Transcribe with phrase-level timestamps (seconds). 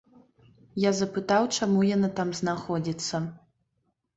[0.83, 3.15] Я запытаў, чаму яна там знаходзіцца.